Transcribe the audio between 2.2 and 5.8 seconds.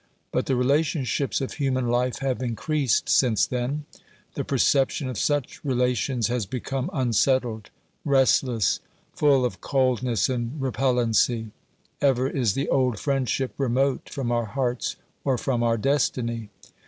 have increased since then; the perception of such